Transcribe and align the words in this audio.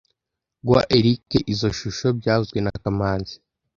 Guha 0.65 0.83
Eric 0.97 1.27
izoi 1.53 1.75
shusho 1.79 2.07
byavuzwe 2.19 2.57
na 2.61 2.71
kamanzi 2.83 3.35